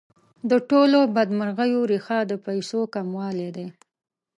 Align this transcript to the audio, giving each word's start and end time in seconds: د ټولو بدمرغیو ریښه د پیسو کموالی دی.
د 0.49 0.51
ټولو 0.69 0.99
بدمرغیو 1.15 1.81
ریښه 1.91 2.19
د 2.29 2.33
پیسو 2.45 2.79
کموالی 2.95 3.49
دی. 3.55 3.67